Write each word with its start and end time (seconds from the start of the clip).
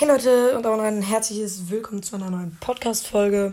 Hey 0.00 0.08
Leute 0.08 0.56
und 0.56 0.66
auch 0.66 0.78
ein 0.78 1.02
herzliches 1.02 1.68
Willkommen 1.68 2.02
zu 2.02 2.16
einer 2.16 2.30
neuen 2.30 2.56
Podcast-Folge. 2.58 3.52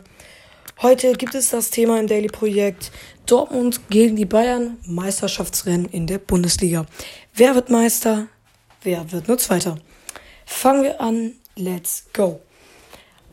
Heute 0.82 1.12
gibt 1.12 1.36
es 1.36 1.50
das 1.50 1.72
Thema 1.72 2.00
im 2.00 2.08
Daily 2.08 2.30
Projekt 2.30 2.90
Dortmund 3.26 3.90
gegen 3.90 4.16
die 4.16 4.24
Bayern, 4.24 4.78
Meisterschaftsrennen 4.86 5.90
in 5.90 6.08
der 6.08 6.20
Bundesliga. 6.20 6.86
Wer 7.34 7.54
wird 7.56 7.70
Meister? 7.70 8.28
Wer 8.82 9.12
wird 9.12 9.28
nur 9.28 9.38
Zweiter? 9.38 9.78
Fangen 10.46 10.84
wir 10.84 11.02
an. 11.02 11.34
Let's 11.58 12.06
go. 12.14 12.40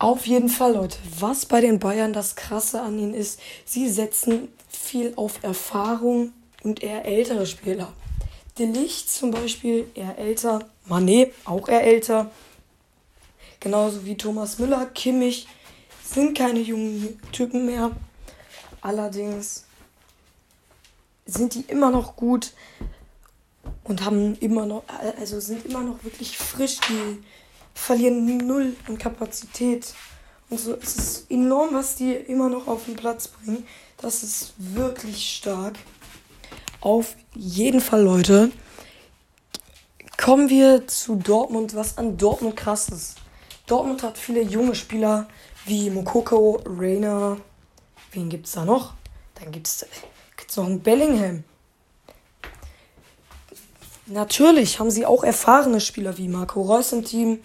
Auf 0.00 0.26
jeden 0.26 0.48
Fall, 0.48 0.74
Leute, 0.74 0.98
was 1.20 1.46
bei 1.46 1.60
den 1.60 1.78
Bayern 1.78 2.12
das 2.12 2.34
Krasse 2.34 2.80
an 2.80 2.98
ihnen 2.98 3.14
ist, 3.14 3.38
sie 3.64 3.88
setzen 3.88 4.48
viel 4.68 5.12
auf 5.14 5.44
Erfahrung 5.44 6.32
und 6.64 6.82
eher 6.82 7.04
ältere 7.04 7.46
Spieler. 7.46 7.92
De 8.58 8.66
Licht 8.66 9.08
zum 9.08 9.30
Beispiel 9.30 9.86
eher 9.94 10.18
älter, 10.18 10.68
Manet 10.86 11.32
auch 11.44 11.68
eher 11.68 11.84
älter. 11.84 12.32
Genauso 13.64 14.04
wie 14.04 14.14
Thomas 14.14 14.58
Müller, 14.58 14.84
Kimmich 14.84 15.48
sind 16.04 16.36
keine 16.36 16.60
jungen 16.60 17.18
Typen 17.32 17.64
mehr. 17.64 17.92
Allerdings 18.82 19.64
sind 21.24 21.54
die 21.54 21.62
immer 21.62 21.90
noch 21.90 22.14
gut 22.14 22.52
und 23.84 24.04
haben 24.04 24.36
immer 24.40 24.66
noch, 24.66 24.84
also 25.18 25.40
sind 25.40 25.64
immer 25.64 25.80
noch 25.80 26.04
wirklich 26.04 26.36
frisch. 26.36 26.78
Die 26.90 27.24
verlieren 27.72 28.36
null 28.36 28.76
an 28.86 28.98
Kapazität. 28.98 29.94
Und 30.50 30.60
so 30.60 30.74
es 30.74 30.96
ist 30.96 31.30
enorm, 31.30 31.72
was 31.72 31.96
die 31.96 32.12
immer 32.12 32.50
noch 32.50 32.66
auf 32.66 32.84
den 32.84 32.96
Platz 32.96 33.28
bringen. 33.28 33.66
Das 33.96 34.22
ist 34.22 34.52
wirklich 34.58 35.36
stark. 35.36 35.78
Auf 36.82 37.16
jeden 37.34 37.80
Fall, 37.80 38.02
Leute. 38.02 38.52
Kommen 40.18 40.50
wir 40.50 40.86
zu 40.86 41.16
Dortmund, 41.16 41.74
was 41.74 41.96
an 41.96 42.18
Dortmund 42.18 42.56
krass 42.56 42.90
ist. 42.90 43.23
Dortmund 43.66 44.02
hat 44.02 44.18
viele 44.18 44.42
junge 44.42 44.74
Spieler 44.74 45.26
wie 45.64 45.88
Mokoko, 45.88 46.62
Rainer. 46.66 47.38
Wen 48.12 48.28
gibt 48.28 48.46
es 48.46 48.52
da 48.52 48.64
noch? 48.64 48.92
Dann 49.36 49.50
gibt 49.52 49.66
es 49.66 49.86
noch 50.56 50.66
einen 50.66 50.80
Bellingham. 50.80 51.44
Natürlich 54.06 54.78
haben 54.78 54.90
sie 54.90 55.06
auch 55.06 55.24
erfahrene 55.24 55.80
Spieler 55.80 56.18
wie 56.18 56.28
Marco 56.28 56.60
Reus 56.60 56.92
im 56.92 57.04
Team. 57.04 57.42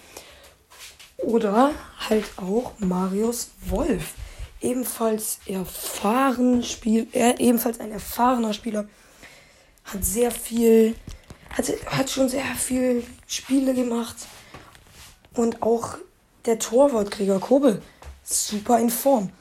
Oder 1.17 1.71
halt 2.09 2.25
auch 2.35 2.73
Marius 2.79 3.51
Wolf. 3.61 4.13
Ebenfalls 4.59 5.39
erfahren 5.45 6.63
Spiel, 6.63 7.07
er 7.13 7.39
ebenfalls 7.39 7.79
ein 7.79 7.91
erfahrener 7.91 8.53
Spieler. 8.53 8.89
Hat 9.85 10.03
sehr 10.03 10.31
viel, 10.31 10.95
hat, 11.49 11.71
hat 11.85 12.09
schon 12.09 12.27
sehr 12.27 12.43
viel 12.55 13.05
Spiele 13.25 13.73
gemacht. 13.73 14.17
Und 15.33 15.61
auch 15.61 15.97
der 16.45 16.59
Torwart 16.59 17.11
Gregor 17.11 17.39
Kobel, 17.39 17.81
super 18.23 18.79
in 18.79 18.89
Form. 18.89 19.31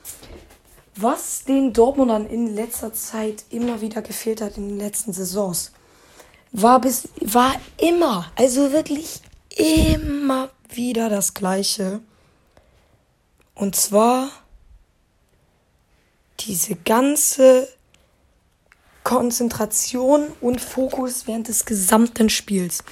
Was 0.96 1.44
den 1.44 1.72
Dortmundern 1.72 2.26
in 2.26 2.54
letzter 2.54 2.92
Zeit 2.92 3.44
immer 3.50 3.80
wieder 3.80 4.02
gefehlt 4.02 4.40
hat 4.40 4.56
in 4.56 4.68
den 4.68 4.78
letzten 4.78 5.12
Saisons, 5.12 5.72
war 6.50 6.80
bis 6.80 7.08
war 7.20 7.54
immer, 7.76 8.30
also 8.34 8.72
wirklich 8.72 9.20
immer 9.56 10.50
wieder 10.70 11.08
das 11.08 11.34
gleiche. 11.34 12.00
Und 13.54 13.76
zwar 13.76 14.30
diese 16.40 16.76
ganze 16.76 17.68
Konzentration 19.04 20.28
und 20.40 20.60
Fokus 20.60 21.26
während 21.26 21.48
des 21.48 21.64
gesamten 21.64 22.28
Spiels. 22.28 22.84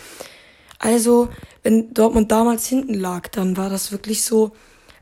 Also, 0.78 1.28
wenn 1.62 1.92
Dortmund 1.94 2.30
damals 2.30 2.66
hinten 2.66 2.94
lag, 2.94 3.28
dann 3.28 3.56
war 3.56 3.70
das 3.70 3.92
wirklich 3.92 4.24
so, 4.24 4.52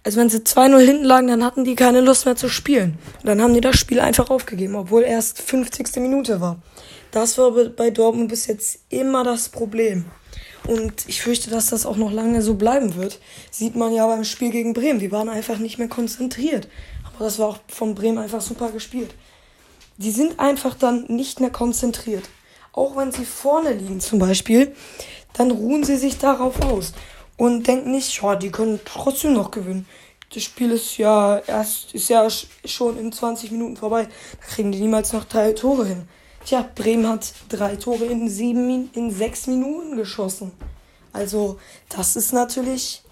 also 0.04 0.20
wenn 0.20 0.28
sie 0.28 0.38
2-0 0.38 0.78
hinten 0.78 1.04
lagen, 1.04 1.28
dann 1.28 1.44
hatten 1.44 1.64
die 1.64 1.74
keine 1.74 2.00
Lust 2.00 2.26
mehr 2.26 2.36
zu 2.36 2.48
spielen. 2.48 2.98
Dann 3.24 3.40
haben 3.40 3.54
die 3.54 3.60
das 3.60 3.76
Spiel 3.76 4.00
einfach 4.00 4.30
aufgegeben, 4.30 4.76
obwohl 4.76 5.02
erst 5.02 5.40
50. 5.40 5.96
Minute 5.96 6.40
war. 6.40 6.62
Das 7.10 7.38
war 7.38 7.52
bei 7.52 7.90
Dortmund 7.90 8.28
bis 8.28 8.46
jetzt 8.46 8.80
immer 8.88 9.24
das 9.24 9.48
Problem. 9.48 10.04
Und 10.66 11.08
ich 11.08 11.20
fürchte, 11.20 11.50
dass 11.50 11.68
das 11.68 11.84
auch 11.86 11.96
noch 11.96 12.10
lange 12.10 12.40
so 12.40 12.54
bleiben 12.54 12.96
wird. 12.96 13.20
Sieht 13.50 13.76
man 13.76 13.92
ja 13.92 14.06
beim 14.06 14.24
Spiel 14.24 14.50
gegen 14.50 14.72
Bremen. 14.72 14.98
Die 14.98 15.12
waren 15.12 15.28
einfach 15.28 15.58
nicht 15.58 15.78
mehr 15.78 15.88
konzentriert. 15.88 16.68
Aber 17.04 17.24
das 17.24 17.38
war 17.38 17.48
auch 17.48 17.58
von 17.68 17.94
Bremen 17.94 18.18
einfach 18.18 18.40
super 18.40 18.70
gespielt. 18.70 19.14
Die 19.98 20.10
sind 20.10 20.40
einfach 20.40 20.74
dann 20.74 21.04
nicht 21.08 21.40
mehr 21.40 21.50
konzentriert. 21.50 22.24
Auch 22.72 22.96
wenn 22.96 23.12
sie 23.12 23.24
vorne 23.24 23.72
liegen 23.72 24.00
zum 24.00 24.18
Beispiel, 24.18 24.74
dann 25.34 25.50
ruhen 25.50 25.84
sie 25.84 25.96
sich 25.96 26.18
darauf 26.18 26.62
aus 26.62 26.92
und 27.36 27.66
denken 27.66 27.90
nicht, 27.90 28.22
ja, 28.22 28.36
die 28.36 28.50
können 28.50 28.80
trotzdem 28.84 29.34
noch 29.34 29.50
gewinnen. 29.50 29.86
Das 30.32 30.42
Spiel 30.42 30.72
ist 30.72 30.96
ja 30.96 31.38
erst, 31.38 31.94
ist 31.94 32.08
ja 32.08 32.26
schon 32.64 32.98
in 32.98 33.12
20 33.12 33.52
Minuten 33.52 33.76
vorbei. 33.76 34.08
Da 34.40 34.46
kriegen 34.46 34.72
die 34.72 34.80
niemals 34.80 35.12
noch 35.12 35.24
drei 35.24 35.52
Tore 35.52 35.86
hin. 35.86 36.08
Tja, 36.44 36.68
Bremen 36.74 37.08
hat 37.08 37.32
drei 37.48 37.76
Tore 37.76 38.04
in 38.04 38.28
sieben, 38.28 38.90
in 38.94 39.10
sechs 39.10 39.46
Minuten 39.46 39.96
geschossen. 39.96 40.52
Also, 41.12 41.58
das 41.88 42.16
ist 42.16 42.32
natürlich, 42.32 43.02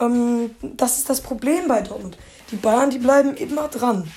ähm, 0.00 0.54
das 0.62 0.98
ist 0.98 1.10
das 1.10 1.20
Problem 1.20 1.66
bei 1.66 1.82
Dortmund. 1.82 2.16
Die 2.50 2.56
Bayern, 2.56 2.90
die 2.90 2.98
bleiben 2.98 3.34
immer 3.34 3.68
dran. 3.68 4.08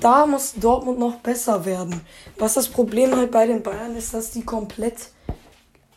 Da 0.00 0.26
muss 0.26 0.54
Dortmund 0.54 0.98
noch 0.98 1.16
besser 1.16 1.64
werden. 1.64 2.00
Was 2.38 2.54
das 2.54 2.68
Problem 2.68 3.14
halt 3.16 3.32
bei 3.32 3.46
den 3.46 3.62
Bayern 3.62 3.96
ist, 3.96 4.14
dass 4.14 4.30
die 4.30 4.44
komplett 4.44 5.10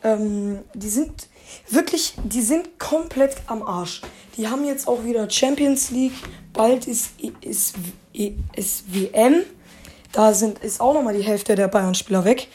ähm, 0.02 0.60
die 0.74 0.88
sind 0.88 1.28
wirklich, 1.68 2.14
die 2.24 2.42
sind 2.42 2.78
komplett 2.78 3.36
am 3.46 3.62
Arsch. 3.62 4.02
Die 4.36 4.48
haben 4.48 4.64
jetzt 4.64 4.86
auch 4.86 5.04
wieder 5.04 5.28
Champions 5.28 5.90
League, 5.90 6.14
bald 6.52 6.86
ist, 6.86 7.10
ist, 7.40 7.74
ist 8.12 8.94
WM. 8.94 9.42
Da 10.12 10.32
sind, 10.32 10.60
ist 10.60 10.80
auch 10.80 10.94
nochmal 10.94 11.16
die 11.16 11.24
Hälfte 11.24 11.54
der 11.54 11.68
Bayern-Spieler 11.68 12.24
weg. 12.24 12.48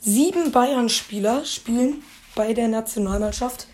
Sieben 0.00 0.52
Bayern-Spieler 0.52 1.44
spielen 1.44 2.02
bei 2.34 2.52
der 2.52 2.68
Nationalmannschaft 2.68 3.66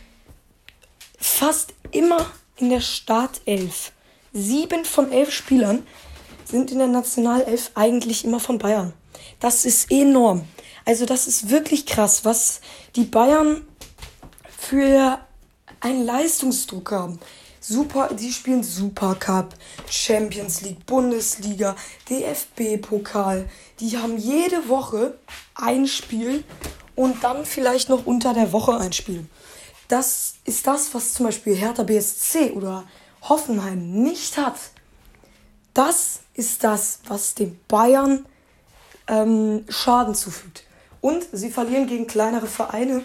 fast 1.18 1.74
immer 1.90 2.26
in 2.56 2.70
der 2.70 2.80
Startelf. 2.80 3.92
Sieben 4.32 4.84
von 4.84 5.10
elf 5.12 5.32
Spielern 5.32 5.86
sind 6.44 6.70
in 6.70 6.78
der 6.78 6.88
Nationalelf 6.88 7.70
eigentlich 7.74 8.24
immer 8.24 8.40
von 8.40 8.58
Bayern. 8.58 8.92
Das 9.40 9.64
ist 9.64 9.90
enorm. 9.90 10.44
Also 10.88 11.04
das 11.04 11.26
ist 11.26 11.50
wirklich 11.50 11.84
krass, 11.84 12.24
was 12.24 12.62
die 12.96 13.04
Bayern 13.04 13.60
für 14.48 15.18
einen 15.80 16.06
Leistungsdruck 16.06 16.92
haben. 16.92 17.20
Super, 17.60 18.08
die 18.14 18.32
spielen 18.32 18.62
Supercup, 18.62 19.54
Champions 19.90 20.62
League, 20.62 20.86
Bundesliga, 20.86 21.76
DFB-Pokal. 22.08 23.50
Die 23.80 23.98
haben 23.98 24.16
jede 24.16 24.70
Woche 24.70 25.18
ein 25.54 25.86
Spiel 25.86 26.42
und 26.96 27.22
dann 27.22 27.44
vielleicht 27.44 27.90
noch 27.90 28.06
unter 28.06 28.32
der 28.32 28.50
Woche 28.54 28.78
ein 28.78 28.94
Spiel. 28.94 29.26
Das 29.88 30.36
ist 30.46 30.66
das, 30.66 30.94
was 30.94 31.12
zum 31.12 31.26
Beispiel 31.26 31.54
Hertha 31.54 31.82
BSC 31.82 32.52
oder 32.52 32.84
Hoffenheim 33.20 33.90
nicht 34.04 34.38
hat. 34.38 34.56
Das 35.74 36.20
ist 36.32 36.64
das, 36.64 37.00
was 37.08 37.34
den 37.34 37.60
Bayern 37.68 38.24
ähm, 39.06 39.66
Schaden 39.68 40.14
zufügt. 40.14 40.64
Und 41.00 41.26
sie 41.32 41.50
verlieren 41.50 41.86
gegen 41.86 42.06
kleinere 42.06 42.46
Vereine, 42.46 43.02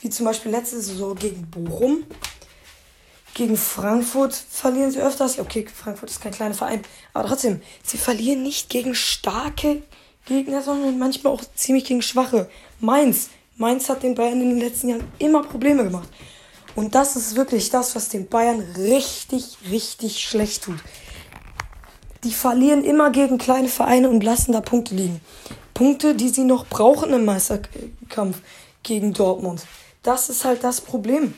wie 0.00 0.10
zum 0.10 0.26
Beispiel 0.26 0.52
letzte 0.52 0.80
Saison 0.80 1.14
gegen 1.14 1.48
Bochum. 1.50 2.04
Gegen 3.34 3.56
Frankfurt 3.56 4.34
verlieren 4.34 4.90
sie 4.90 5.00
öfters. 5.00 5.38
Okay, 5.38 5.66
Frankfurt 5.72 6.10
ist 6.10 6.20
kein 6.20 6.32
kleiner 6.32 6.54
Verein, 6.54 6.82
aber 7.14 7.28
trotzdem, 7.28 7.62
sie 7.82 7.96
verlieren 7.96 8.42
nicht 8.42 8.68
gegen 8.68 8.94
starke 8.94 9.82
Gegner, 10.26 10.62
sondern 10.62 10.98
manchmal 10.98 11.32
auch 11.32 11.42
ziemlich 11.54 11.84
gegen 11.84 12.02
schwache. 12.02 12.48
Mainz. 12.80 13.30
Mainz 13.56 13.88
hat 13.88 14.02
den 14.02 14.14
Bayern 14.14 14.40
in 14.40 14.50
den 14.50 14.60
letzten 14.60 14.90
Jahren 14.90 15.04
immer 15.18 15.42
Probleme 15.42 15.84
gemacht. 15.84 16.08
Und 16.74 16.94
das 16.94 17.16
ist 17.16 17.36
wirklich 17.36 17.70
das, 17.70 17.94
was 17.94 18.08
den 18.08 18.28
Bayern 18.28 18.60
richtig, 18.76 19.58
richtig 19.70 20.20
schlecht 20.20 20.64
tut. 20.64 20.78
Die 22.24 22.32
verlieren 22.32 22.84
immer 22.84 23.10
gegen 23.10 23.36
kleine 23.36 23.68
Vereine 23.68 24.08
und 24.08 24.22
lassen 24.22 24.52
da 24.52 24.60
Punkte 24.60 24.94
liegen. 24.94 25.20
Punkte, 25.82 26.14
die 26.14 26.28
sie 26.28 26.44
noch 26.44 26.64
brauchen 26.68 27.12
im 27.12 27.24
Meisterkampf 27.24 28.38
gegen 28.84 29.12
Dortmund. 29.14 29.66
Das 30.04 30.28
ist 30.28 30.44
halt 30.44 30.62
das 30.62 30.80
Problem. 30.80 31.34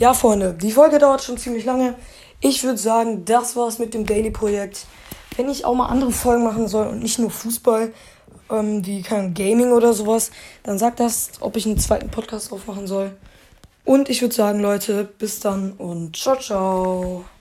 Ja, 0.00 0.14
Freunde, 0.14 0.52
die 0.52 0.72
Folge 0.72 0.98
dauert 0.98 1.22
schon 1.22 1.38
ziemlich 1.38 1.64
lange. 1.64 1.94
Ich 2.40 2.64
würde 2.64 2.76
sagen, 2.76 3.24
das 3.24 3.54
war's 3.54 3.78
mit 3.78 3.94
dem 3.94 4.04
Daily-Projekt. 4.04 4.86
Wenn 5.36 5.48
ich 5.48 5.64
auch 5.64 5.76
mal 5.76 5.86
andere 5.86 6.10
Folgen 6.10 6.42
machen 6.42 6.66
soll 6.66 6.88
und 6.88 7.04
nicht 7.04 7.20
nur 7.20 7.30
Fußball, 7.30 7.92
ähm, 8.50 8.84
wie 8.84 9.02
kein 9.02 9.32
Gaming 9.32 9.70
oder 9.70 9.92
sowas, 9.92 10.32
dann 10.64 10.80
sagt 10.80 10.98
das, 10.98 11.30
ob 11.38 11.56
ich 11.56 11.66
einen 11.66 11.78
zweiten 11.78 12.10
Podcast 12.10 12.52
aufmachen 12.52 12.88
soll. 12.88 13.16
Und 13.84 14.08
ich 14.08 14.22
würde 14.22 14.34
sagen, 14.34 14.58
Leute, 14.58 15.04
bis 15.04 15.38
dann 15.38 15.74
und 15.74 16.16
ciao, 16.16 16.36
ciao. 16.36 17.24